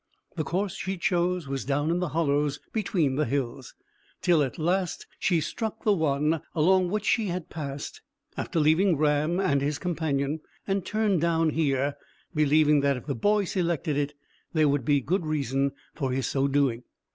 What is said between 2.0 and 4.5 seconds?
hollows between the hills, till